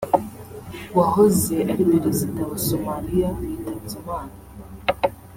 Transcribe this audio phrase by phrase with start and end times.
[0.97, 4.33] wahoze ari perezida wa Somalia yitabye Imana